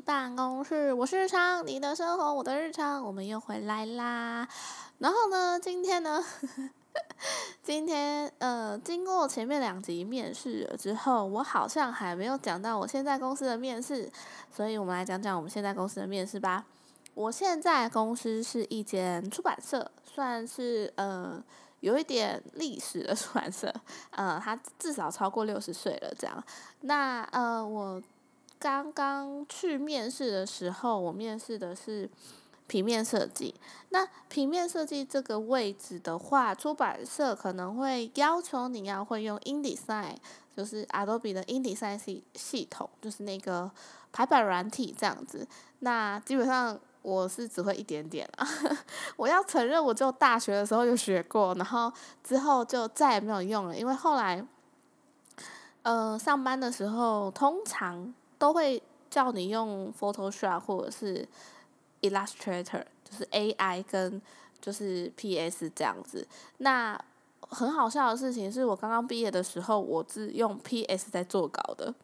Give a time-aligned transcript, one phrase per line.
[0.00, 4.48] 办公室，我是日常，你的生活，我的日常，我们又回来啦。
[4.98, 6.24] 然后呢，今天呢，
[7.62, 14.10] 今天呃，经过前面两集面试了之后，我好像还没有讲到我现在公司的面试，
[14.50, 16.64] 所以我们来讲讲我们现在公司的面试吧。
[17.14, 21.42] 我现在公司是一间出版社，算是呃
[21.80, 23.72] 有一点历史的出版社，
[24.10, 26.42] 呃，它至少超过六十岁了这样。
[26.82, 28.00] 那呃，我
[28.60, 32.08] 刚刚去面试的时候，我面试的是
[32.68, 33.54] 平面设计。
[33.88, 40.14] 那平面设计这个位置的话，出版社可能会要求你要会用 InDesign，
[40.54, 43.68] 就是 Adobe 的 InDesign 系系统，就是那个
[44.12, 45.48] 排版软体这样子。
[45.80, 46.78] 那基本上。
[47.02, 48.46] 我是只会一点点啊，
[49.16, 51.90] 我要承认，我就大学的时候就学过，然后
[52.22, 54.46] 之后就再也没有用了，因为后来，
[55.80, 61.28] 呃，上班的时候通常都会叫你用 Photoshop 或者是
[62.00, 64.20] Illustrator，就是 AI 跟
[64.60, 66.26] 就是 PS 这样子。
[66.56, 67.00] 那
[67.48, 71.94] 很好笑的事情是我刚刚毕业的时候，我是用 PS 在做稿的，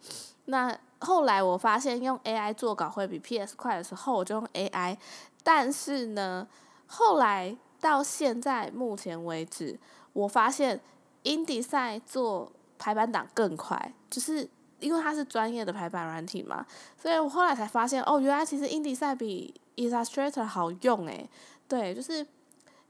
[0.45, 0.79] 那。
[0.99, 4.97] 后来我发现用 AI 做稿会比 PS 快的时候，我就用 AI。
[5.45, 6.49] 但是呢，
[6.87, 9.79] 后来到现在目前为止，
[10.15, 10.81] 我发现
[11.23, 14.49] InDesign 做排版档更快，就是
[14.81, 16.65] 因为它是专业的排版软体嘛。
[16.97, 21.29] 所以我后来才发现，哦，原来其实 InDesign 比 Illustrator 好用诶。
[21.69, 22.27] 对，就是。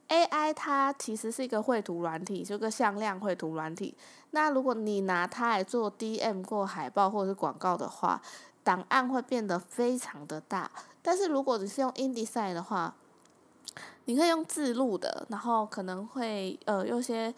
[0.09, 0.55] A.I.
[0.55, 3.93] 它其实是一个绘图软体，就个向量绘图软体。
[4.31, 6.45] 那如果你拿它来做 D.M.
[6.45, 8.23] 过海报或者是广告的话，
[8.63, 10.71] 档案会变得非常的大。
[11.03, 12.95] 但是如果你是用 InDesign 的话，
[14.05, 17.35] 你可以用自录的，然后可能会呃有些。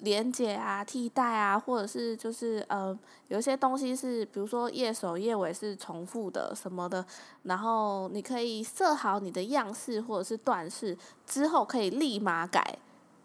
[0.00, 2.98] 连接啊，替代啊，或者是就是呃，
[3.28, 7.04] 有一些东西是，比如说页首页尾是重复的什么的，
[7.44, 10.96] 然后你可以设好你的样式或者是段式，
[11.26, 12.78] 之后可以立马改，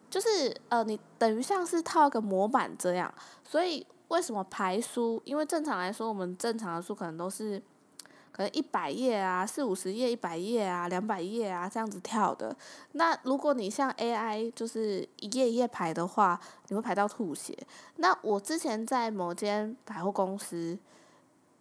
[0.09, 3.13] 就是呃，你等于像是套个模板这样。
[3.43, 5.21] 所以为什么排书？
[5.25, 7.61] 因为正常来说，我们正常的书可能都是。
[8.37, 12.55] 可能一百页啊，四五十页、一百页啊，两百页啊，这样子跳的。
[12.91, 17.57] 那如果你像 AI，就是一页一页排的话，你会排到吐血。
[17.95, 20.77] 那我之前在某间百货公司，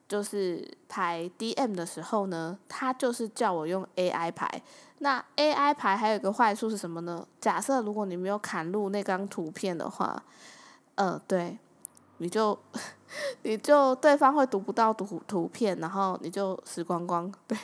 [0.07, 4.63] 就是排 DM 的时候呢，他就是叫我用 AI 排。
[4.99, 7.27] 那 AI 排还有一个坏处是什么呢？
[7.41, 10.23] 假设如果你没有砍入那张图片的话，
[10.97, 11.57] 呃，对。
[12.19, 12.59] 你就，
[13.43, 17.57] 你就对方会读不到图图片，然后你就死光光， 对，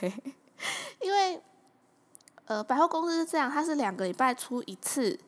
[1.01, 1.41] 因为，
[2.45, 5.19] 呃，百货公司是这样，它是两个礼拜出一次，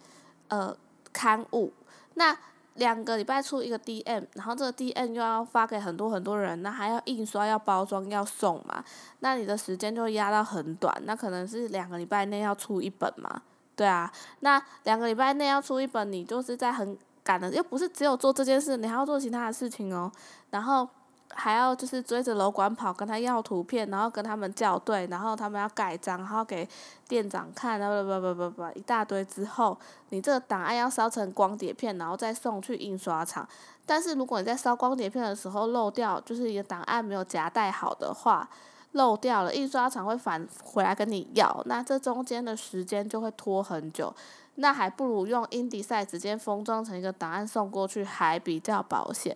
[0.48, 0.76] 呃，
[1.12, 1.74] 刊物，
[2.14, 2.38] 那
[2.76, 8.84] 两个礼拜出一个 DM，然后这个 DM 又要发给很多很多人，那还要印刷、要包装、要送嘛，
[9.20, 13.42] 那你的时间就压到很短，那可能是两个礼拜内要出一本嘛，
[13.76, 16.98] 对啊，那两个礼拜内要出一本，你就是在很。
[17.26, 20.10] 赶的又不是只有做这件事，你还要做其他的事情哦。
[20.52, 20.88] 然后
[21.32, 26.66] 还要就是追着楼管跑，跟他要图片，然后跟他们校对，然后他们要盖章，然后给
[27.08, 29.76] 店长看，然后不不不不不一大堆之后，
[30.10, 33.46] 你这个档案要烧成光碟片，然后再送去印刷厂。
[33.88, 38.48] 但是如果你在烧光碟片的时候漏掉，就是一个档案没有夹带好的话，
[38.96, 44.14] 漏掉了，印刷厂会返回来跟你要，那这中间的时间就会拖很久。
[44.56, 49.36] 那还不如用 InDesign 直接封装成一个档案送过去，还比较保险。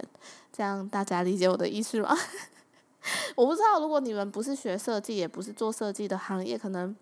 [0.53, 2.15] 这样大家理解我的意思吗？
[3.35, 6.95] 我不知道，如果你们不是学设计，也不是做设计的行业，可能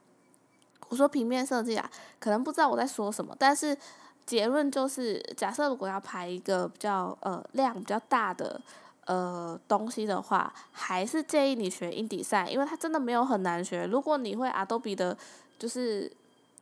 [0.89, 1.87] 我说平面设计啊，
[2.19, 3.35] 可能不知道我在说什么。
[3.37, 3.77] 但是
[4.25, 8.59] 结论就是，假设如果要排一个比较呃量比较大的
[9.07, 13.85] 呃东西的话，还是建议你学 InDesign，因为它真的没有很难学。
[13.87, 15.17] 如果你会 Adobe 的，
[15.59, 16.11] 就是。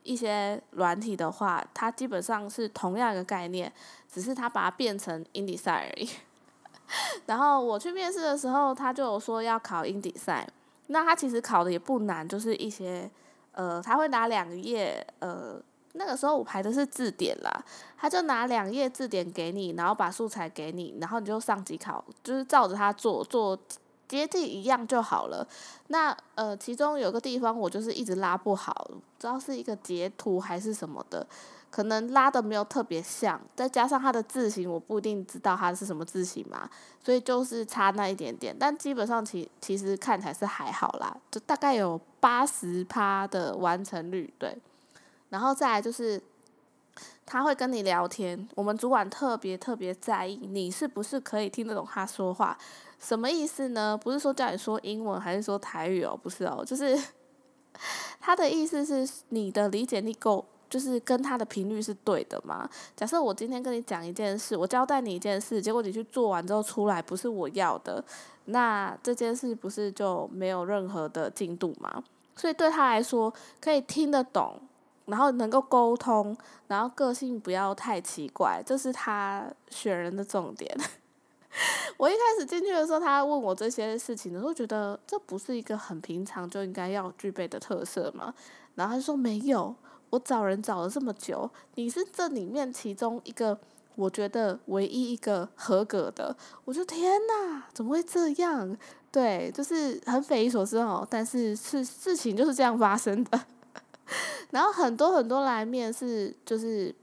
[0.08, 3.72] 一些软体的话，它基本上是同样一个概念，
[4.08, 6.08] 只是它把它变成 InDesign 而已。
[7.26, 10.46] 然后我去面试的时候，他就有说要考 InDesign，
[10.86, 13.10] 那他其实考的也不难，就是一些
[13.50, 15.60] 呃，他会拿两页呃，
[15.96, 17.64] 那个时候我排的是字典啦，
[17.98, 23.58] 他就拿两页字典给你，然后把素材给你，然后你就上机考，就是照着他做做。
[24.08, 25.44] 接近一样就好了。
[25.88, 31.26] 那呃，其中有个地方我就是一直拉不好，不知道是一个截图还是什么的，
[31.72, 36.70] 可能拉的没有特别像，再加上它的字形我不一定知道它是什么字形嘛，
[37.02, 38.54] 所以就是差那一点点。
[38.56, 44.56] 但基本上其其实看起来是还好啦，就大概有八十趴的完成率对。
[45.28, 46.20] 然后再来就是
[47.24, 52.56] 他会跟你聊天，我们主管特别特别在意你是不是可以听得懂他说话，
[52.98, 53.98] 什么意思呢？
[54.00, 56.96] 不是说叫你说英文还是说台语哦，不是哦，就是
[58.20, 62.68] 他的意思是你的理解力够，就是跟他的频率是对的嘛。
[62.96, 68.02] 假设我今天跟你讲一件事，我交代你一件事，结果你去做完之后出来不是我要的，
[68.46, 72.02] 那这件事不是就没有任何的进度吗？
[72.36, 74.60] 所以对他来说，可以听得懂，
[75.06, 76.36] 然后能够沟通，
[76.68, 80.76] 然后个性不要太奇怪，这是他选人的重点。
[81.96, 88.34] 我一开始进去的时候，他问我这些事情的时候，觉得这不是一个很平常就应该要具备的特色嘛。
[88.74, 89.74] 然后他说没有，
[90.10, 93.58] 我找人找了这么久，你是这里面其中一个，
[93.94, 96.36] 我觉得唯一一个合格的。
[96.66, 98.76] 我就天哪，怎么会这样？
[99.10, 101.06] 对，就是很匪夷所思哦。
[101.08, 103.40] 但是事事情就是这样发生的。
[104.50, 106.94] 然后很多很多来面试，就是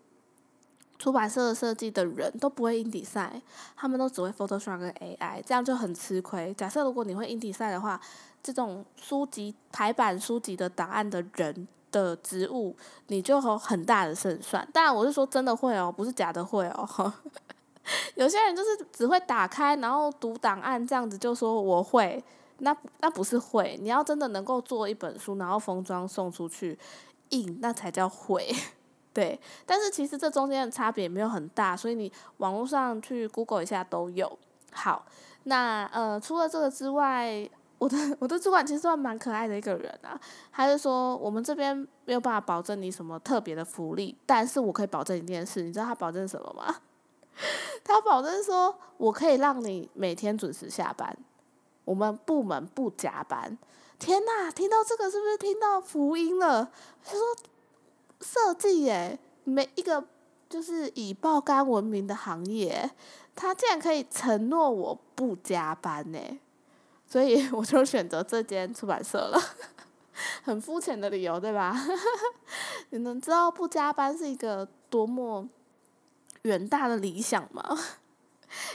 [0.98, 3.42] 出版社设计的人都不会印底赛，
[3.76, 6.54] 他们都只会 Photoshop 跟 AI，这样就很吃亏。
[6.54, 8.00] 假设如果你会印底赛的话，
[8.42, 12.76] 这种书籍排版书籍的档案的人的职务，
[13.08, 14.68] 你就有很大的胜算。
[14.72, 17.14] 当然我是说真的会哦，不是假的会哦。
[18.16, 22.24] 有些人就是只会打开，然后读档案这样子就说我会，
[22.64, 26.78] 那那不是会，你要真的能够做一本书，然后封装送出去
[27.30, 28.52] 印，那才叫会。
[29.14, 34.40] 对，但是其实这中间的差别没有很大，所以你网络上去 Google 一下都有。
[34.72, 35.06] 好，
[35.44, 40.20] 那呃除了这个之外，我的我的主管其实算蛮可爱的一个人啊，
[40.52, 46.76] 他就说我们这边没有办法保证你什么特别的福利，但是我可以保证一件事，你知道他保证什么吗？
[47.84, 51.16] 他保证说，我可以让你每天准时下班，
[51.86, 53.58] 我们部门不加班。
[54.00, 56.72] 天呐，听到这个是不是听到福音了？
[57.04, 57.22] 他说
[58.22, 60.04] 设计耶，每一个
[60.50, 62.92] 就是以爆肝闻名的行业，
[63.36, 66.20] 他竟然可以承诺我不加班呢，
[67.08, 69.40] 所以 我就选择这间出版社了。
[70.44, 71.76] 很肤浅的理由，对吧？
[72.92, 75.50] 你能知道不加班是一个多么？
[76.44, 77.64] 远大的理想吗，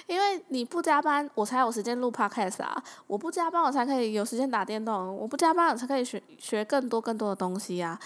[0.06, 2.82] 因为你不加班，我才有时间录 podcast 啊！
[3.06, 7.98] 我不加班，我才可以有时间打电动；我不加班，我才可以学学更多更多的东西啊！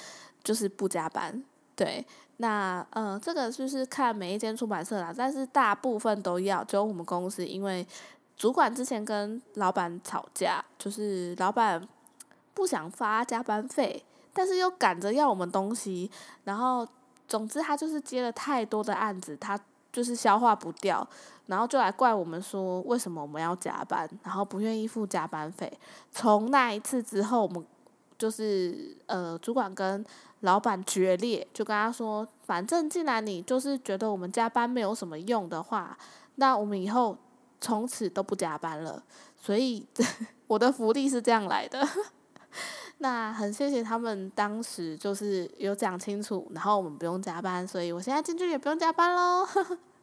[0.43, 1.43] 就是不加班，
[1.77, 2.05] 对。
[2.39, 6.65] 那呃，这个就是看每一间出版社啦，但是大部分都要。
[6.65, 7.87] 只有我们公司，因为
[8.37, 11.81] 主管之前跟老板吵架，就是老板
[12.55, 16.11] 不想发加班费，但是又赶着要我们东西，
[16.45, 16.87] 然后。
[17.29, 19.59] 总之，他就是接了太多的案子，他
[19.93, 21.07] 就是消化不掉，
[21.47, 25.71] 然后就来怪我们说为什么我们要加班，然后不愿意付加班费。
[26.11, 27.65] 从那一次之后，我们
[28.17, 30.05] 就是呃，主管跟
[30.41, 35.97] 老板决裂，就跟他说，反正既然你就是觉得我们加班没有什么用的话，
[36.37, 37.17] 那我们以后
[37.61, 39.03] 从此都不加班了。
[39.37, 39.87] 所以
[40.47, 41.87] 我的福利是这样来的。
[43.03, 49.45] 那很谢谢他们当时就是有讲清楚，然后我们不用加班，所以我现在进去也不用加班喽。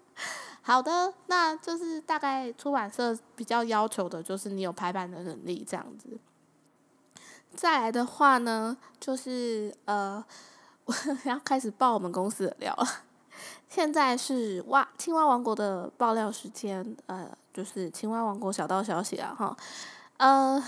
[0.62, 6.20] 好的，那就是大概出版社比较要求的就是你有排版的能力这样子。
[7.56, 10.22] 再来的话呢，就是呃，
[10.84, 10.94] 我
[11.24, 12.86] 要开始爆我们公司的料了。
[13.70, 19.56] 现在是哇青蛙王国的爆料时间，呃，就是青蛙王国小道消息啊，哈，
[20.18, 20.62] 呃。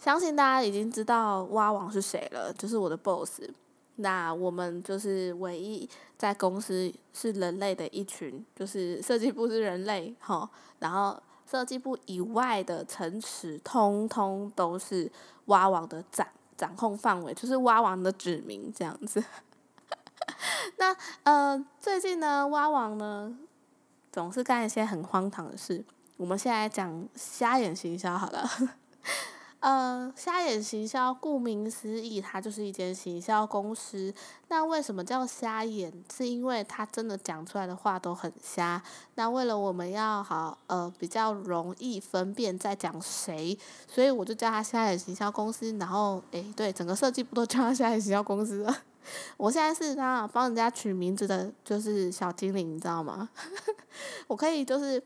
[0.00, 3.42] 相信大家已经知道蛙王是谁了，就是我的 boss。
[3.96, 15.12] 那我们就是唯一在公司是人类的一群，就是设计部是人类，哈，然后设计部以外的城池通通都是
[15.46, 16.26] 蛙王的掌
[16.56, 19.22] 掌控范围，就是蛙王的指名这样子。
[20.78, 23.38] 那呃，最近呢，蛙王呢
[24.10, 25.84] 总是干一些很荒唐的事。
[26.16, 28.48] 我们现在讲瞎眼行销好了。
[29.60, 34.12] 呃，瞎眼行销，顾名思义，它就是一间行销公司。
[34.48, 35.92] 那为什么叫瞎眼？
[36.10, 38.82] 是因为他真的讲出来的话都很瞎。
[39.16, 45.70] 那为了我们要好，呃，比较容易分辨在讲谁，所以我就叫他瞎眼行销公司。
[45.76, 48.66] 然后，诶，对，整个设计部都叫他瞎眼行销公司。
[49.36, 53.28] 我现在是他帮人家取名字的，就是小精灵，你知道吗？
[54.26, 55.02] 我可以就是，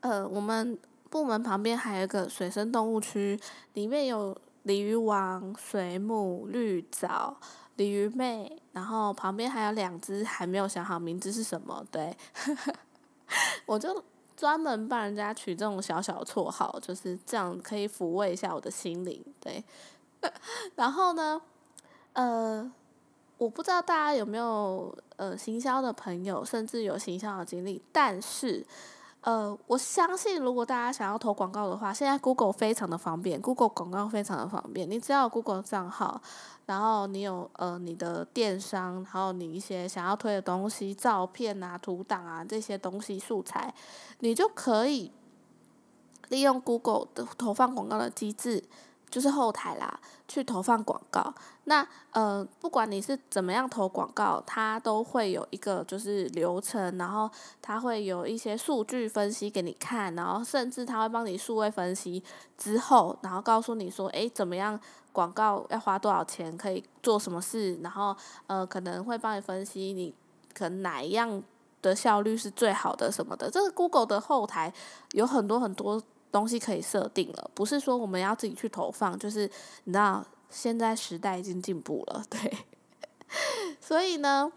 [0.00, 0.78] 呃，我们。
[1.10, 3.38] 部门旁边还有一个水生动物区，
[3.74, 7.36] 里面有鲤鱼王、水母、绿藻、
[7.74, 12.16] 鲤鱼妹，然后旁边还有两只还没有想好名字是什么，对，
[13.66, 14.04] 我就
[14.36, 19.64] 专门帮人家取这种小小绰号，就是这样可以抚慰一下我的心灵，对。
[20.76, 21.42] 然后呢，
[22.12, 22.72] 呃，
[23.36, 28.64] 我不知道大家有没有呃行销的朋友，甚至有行销的经历，但是。
[29.22, 34.90] 呃，我相信如果大家想要投广告的话，现在 Google 非常的方便，Google 广告非常的方便。
[34.90, 36.20] 你只要 Google 账号，
[36.64, 43.74] 然后你有呃你的电商，然后你一些想要推的东西，照片啊、图档啊这些东西素材，
[44.20, 45.12] 你就可以
[46.28, 48.64] 利用 Google 的投放广告的机制。
[49.10, 49.98] 就是后台啦，
[50.28, 51.34] 去投放广告。
[51.64, 62.22] 那呃，不管你是怎么样投广告，它都会有一个就是流程，然后它会有一些数据分析给你看，然后甚至它会帮你数位分析
[62.56, 64.78] 之后，然后告诉你说，诶，怎么样
[65.12, 70.14] 广告要花多少钱，可以做什么事，然后呃，可能会帮你分析你
[70.54, 71.42] 可能哪一样
[71.82, 73.50] 的效率是最好的什么的。
[73.50, 74.72] 这个 Google 的后台
[75.12, 76.02] 有很多很多。
[76.32, 79.50] 东西可以设定了，不是说我们要自己去投放，就是
[79.84, 82.58] 你知道现在时代已经进步了， 对。
[83.80, 84.50] 所以呢，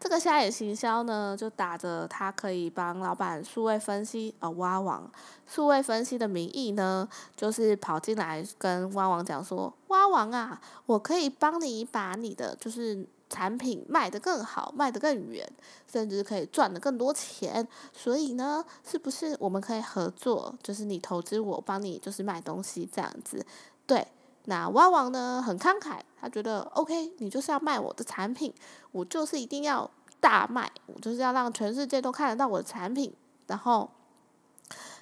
[0.00, 5.10] 这个下野行销呢，就打着他可以帮老板数位分析啊，挖网
[5.46, 13.06] 数位分析的名义呢，就是跑进来跟挖网讲说，挖网啊，我可以帮你把你的就是。
[13.28, 15.46] 产品卖得更好，卖得更远，
[15.90, 17.66] 甚至可以赚得更多钱。
[17.92, 20.54] 所以呢，是不是我们可以合作？
[20.62, 23.44] 就是你投资我，帮你就是卖东西这样子。
[23.86, 24.06] 对，
[24.44, 28.52] 那蛙王呢很慷慨，他觉得 OK，你就是要卖我的产品，
[28.92, 33.14] 我就是一定要大卖，我就是要让全世界都看得到我的产品。
[33.46, 33.90] 然后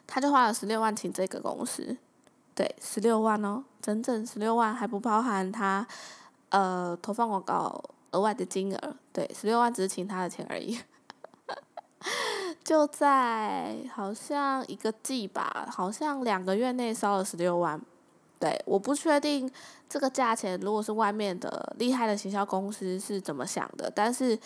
[0.07, 1.97] 他就花了十六万请这个公司，
[2.55, 5.87] 对，十六万哦，整整十六万，还不包含他
[6.51, 7.83] 呃投放广告。
[8.17, 10.79] 额外的金额，对，十六万只是请他的钱而已。
[12.65, 17.79] 就在好像一个季吧，好像两个月内烧了十六万。
[18.39, 19.51] 对，我不确定
[19.89, 24.39] 这个价钱，如果是外面的厉害的行销公司是怎么想的，但是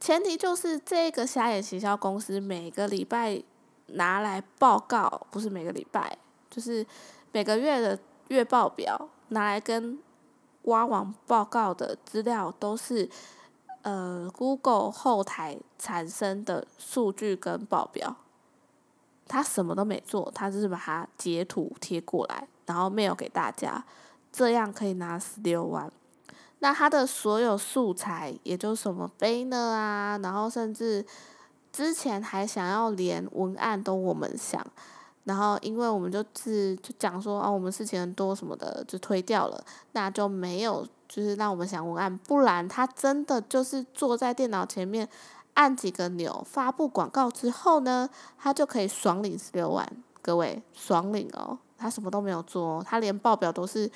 [0.00, 3.42] 前提就是这个瞎眼行销公司每个礼拜
[3.88, 6.16] 拿来报告，不是每个礼拜，
[6.50, 6.86] 就是
[7.32, 9.98] 每个月的月报表拿来跟。
[10.64, 13.08] 挖网报告的资料都是，
[13.82, 18.16] 呃，Google 后台产生的数据跟报表，
[19.26, 23.84] 他什么都没做，他只是把它截图贴过来，然后 mail 给大家，
[24.30, 25.90] 这样可以拿十六万。
[26.60, 31.04] 那他的所有素材，也就什么 banner 啊，然后甚至
[31.72, 34.64] 之前还想要连文案都我们想。
[35.24, 45.08] 然后，因为我们就是就讲说啊，我们事情很多什么的，就推掉了，那就没有就是让我们想文案，不然他真的就是坐在电脑前面
[45.54, 49.88] 按几个钮发布广告之后呢，他就可以爽领十六万，
[50.20, 53.88] 各位爽领哦，他什么都没有做，他连报表都是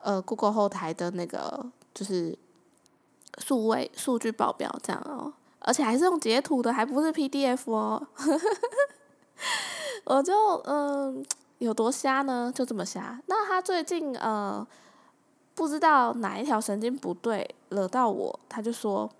[0.00, 1.64] 呃 Google 后台的那个
[1.94, 2.38] 就是
[3.38, 8.06] 数位数据报表这样哦，而且还是用截图的，还不是 PDF 哦。
[10.06, 11.24] 我就嗯，
[11.58, 12.50] 有多瞎呢？
[12.54, 13.20] 就这么瞎。
[13.26, 14.64] 那他最近呃，
[15.54, 19.10] 不知道哪一条神经不对，惹到我，他就说，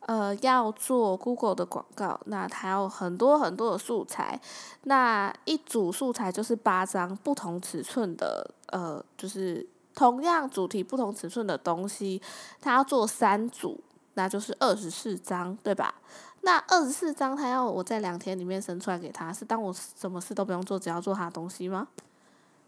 [0.00, 4.40] 呃，要做 Google 的广告，那他要很多很多的素材，
[4.82, 12.20] 那一组素材就是八张不同尺寸的，呃，就是同样主题不同尺寸的东西，
[12.60, 13.80] 他要做三组，
[14.18, 15.94] 那就是二十四张，对吧？
[16.40, 21.86] 那二十四张，他要我在两天里面生出来给他，是当我什么事都不用做，只要做他的东西吗？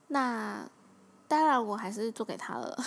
[0.07, 0.65] 那
[1.27, 2.79] 当然，我还是做给他了。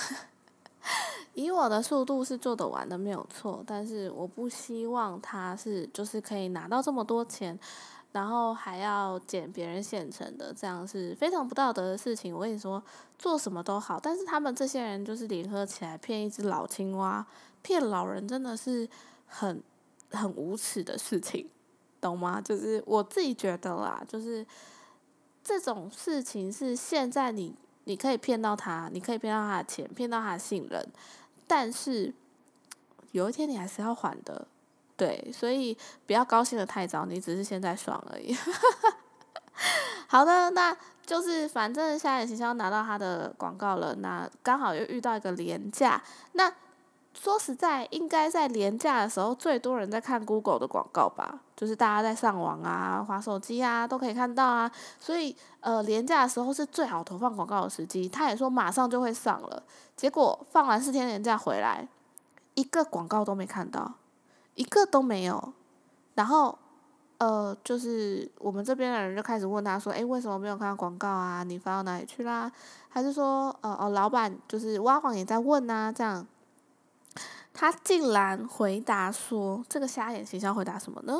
[1.35, 3.61] 以我的速度是做得完的，没有错。
[3.67, 7.59] 但是我不希望他是就是可以拿到这么多钱，
[8.13, 12.33] 然后还要捡别人现成的，这样是非常不道德的事情。
[12.33, 12.81] 我跟你说，
[13.19, 17.25] 做什么都好，但是他们这些人就是联合起来骗一只老青蛙，
[17.63, 18.87] 骗老人，真的是
[19.25, 19.63] 很。
[20.15, 21.49] 很无耻的事情，
[21.99, 22.39] 懂吗？
[22.39, 24.45] 就是我自己觉得啦，就是
[25.43, 27.55] 这种事情是现在你
[27.85, 30.87] 你可以骗到他，你可以骗到他的钱，骗到他的信任，
[31.47, 32.13] 但是
[33.11, 34.47] 有一天你还是要还的，
[34.95, 38.37] 对，所以不要高兴的太早，你只是现在爽而已。
[40.05, 40.77] 好的，那
[41.07, 46.03] 就是反正下眼行销拿到他的广告了，那刚好又遇到一个廉价，
[46.33, 46.53] 那。
[47.13, 54.69] 说实在，应该在廉价的时候，最多人在看 Google 的广告吧，就是大家在上网啊、滑手机啊，都可以看到啊。
[54.99, 58.09] 所以，呃，廉价的时候是最好投放广告的时机。
[58.09, 59.63] 他也说马上就会上了，
[59.95, 61.87] 结果放完四天廉价回来，
[62.55, 63.93] 一个广告都没看到，
[64.55, 65.53] 一个都没有。
[66.15, 66.57] 然后，
[67.19, 71.43] 呃，就是我们这边的人就开始问他说：“诶，为什么没有看到广告啊？
[71.43, 72.51] 你发到哪里去啦？”
[72.89, 76.27] 还是说：“呃，哦，老板就是挖网也在问啊，这样。”
[77.53, 81.17] 他竟然回答说：“这个瞎眼形象回答什么呢？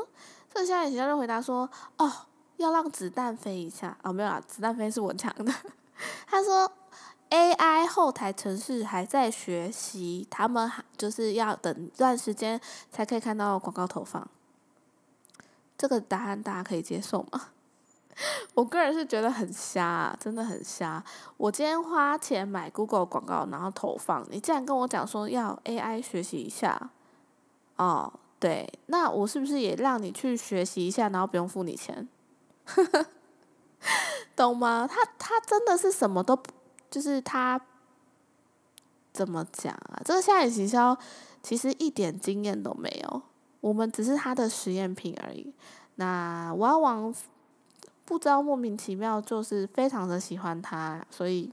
[0.52, 2.12] 这个瞎眼形象就回答说：‘哦，
[2.58, 5.54] 要让子弹飞一下。’哦，没有啦，子弹飞是我讲的。
[6.26, 6.72] 他说
[7.30, 12.60] ：‘AI 后台程式还在学习，他们还就是要等一段时间
[12.92, 14.28] 才可以看到广告投放。’
[15.78, 17.50] 这个答案大家可以接受吗？”
[18.54, 21.04] 我个人是觉得很瞎，真的很瞎。
[21.38, 26.92] 我今天花钱买 Google 广告，然后投放，你竟然跟我讲说要 AI 学习一下，
[27.78, 32.08] 哦，对，那我是不是也让你去学习一下，然后不用付你钱？
[34.36, 34.88] 懂吗？
[34.88, 36.38] 他他真的是什么都，
[36.92, 37.60] 就是他
[39.12, 40.02] 怎么讲啊？
[40.06, 40.96] 这个下眼行销
[41.42, 43.22] 其实一点经验都没有，
[43.62, 45.54] 我们只是他的实验品而已。
[45.96, 47.14] 那我要往。
[48.06, 51.52] 不知道莫名其妙就是非常的喜欢他，所以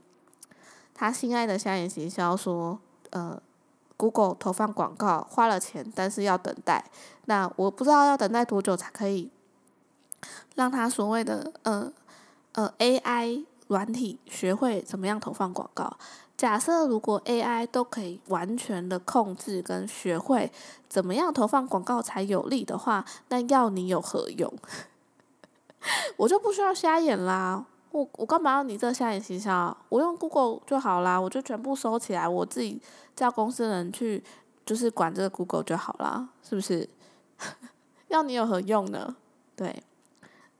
[0.93, 2.77] 他心爱的瞎眼行销说，
[3.11, 3.41] 呃
[3.97, 6.83] ，Google 投放广告花了钱，但是要等待。
[7.25, 9.31] 那我不知道要等待多久才可以
[10.55, 11.91] 让他所谓的呃
[12.53, 15.97] 呃 AI 软体学会怎么样投放广告。
[16.35, 20.51] 假设如果 AI 都可以完全的控制跟学会
[20.89, 24.51] 怎么样投放广告才有利的话，那要你有何用？
[26.17, 29.75] 我就不需要瞎眼啦，我我干嘛要你这瞎眼营销？
[29.89, 32.79] 我用 Google 就好啦，我就全部收起来，我自己
[33.15, 34.23] 叫公司人去，
[34.65, 36.87] 就是管这个 Google 就好啦，是不是？
[38.09, 39.15] 要你有何用呢？
[39.55, 39.81] 对，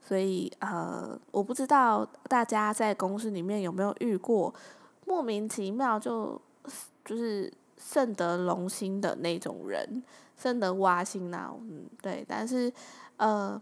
[0.00, 4.52] 所以呃，我不知道大家在公司里面有没有遇过
[5.06, 6.40] 莫名其妙就
[7.04, 10.02] 就是甚得龙心的那种人，
[10.36, 12.72] 甚得挖心呐，嗯，对，但是
[13.18, 13.60] 呃。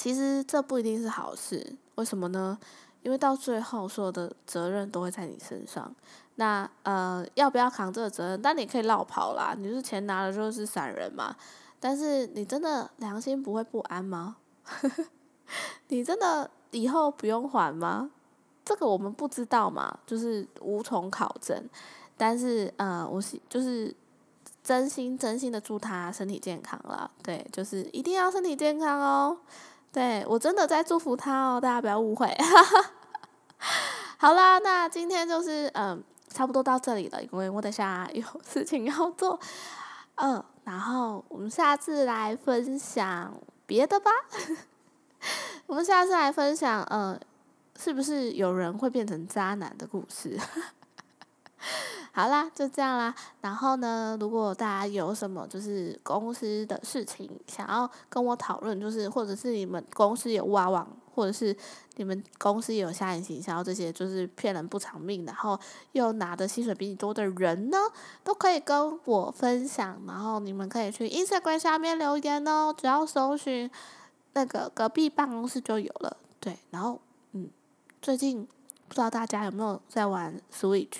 [0.00, 2.58] 其实这不一定是好事，为什么呢？
[3.02, 5.94] 因为到最后所有的责任都会在你身上。
[6.36, 8.40] 那呃，要不要扛这个责任？
[8.40, 11.36] 但你可以绕跑啦，你是钱拿了就是散人嘛。
[11.78, 14.36] 但是你真的良心不会不安吗？
[15.88, 18.10] 你真的以后不用还吗？
[18.64, 21.62] 这个我们不知道嘛，就是无从考证。
[22.16, 23.94] 但是呃，我是就是
[24.64, 27.10] 真心真心的祝他身体健康了。
[27.22, 29.36] 对，就是一定要身体健康哦。
[29.92, 32.32] 对我真的在祝福他哦，大家不要误会。
[34.18, 39.38] 好啦，那今天就是嗯，差不多到这里了，因为我等下有 事情要做。
[40.16, 43.34] 嗯，然后我们下次来分享
[43.66, 44.10] 别的吧。
[45.66, 47.18] 我们下次来分享，嗯，
[47.78, 50.38] 是不是有人会变成渣男的故事？
[52.12, 53.14] 好啦，就这样啦。
[53.40, 61.56] 然后呢，如果大家有什么就是公司的事情想要跟我讨论，就是或者是你们公司有挖网，或者是
[61.96, 65.58] 你们公司有下眼行销这些，就是骗人不偿命，然后
[65.92, 67.78] 又拿的薪水比你多的人呢，
[68.24, 70.00] 都可以跟我分享。
[70.06, 73.70] 然后你们可以去 Instagram 下面留言哦，只要搜寻
[74.32, 76.16] 那个隔壁办公室就有了。
[76.40, 77.00] 对，然后
[77.32, 77.48] 嗯，
[78.02, 78.48] 最近
[78.88, 80.96] 不知道大家有没有在玩 Switch？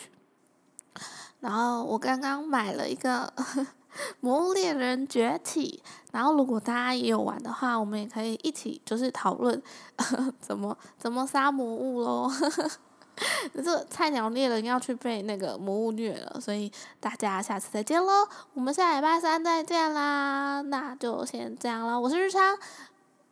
[1.40, 3.33] 然后我刚刚买了一个
[4.20, 9.61] 《魔物猎人崛起》，然后如果大家也有玩的话，我们也可以一起就是讨论
[10.40, 12.31] 怎么怎么杀魔物喽。
[13.53, 18.26] 这菜鸟猎人要去被那个魔物虐了，所以大家下次再见喽！
[18.55, 22.00] 我们下礼拜三再见啦，那就先这样了。
[22.00, 22.57] 我是日常，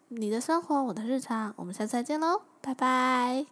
[0.08, 3.46] 你的生活我的日常，我们下次再见喽，拜拜。